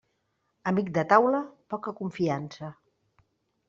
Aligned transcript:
Amic 0.71 0.89
de 0.95 1.03
taula, 1.13 1.43
poca 1.75 1.97
confiança. 2.03 2.77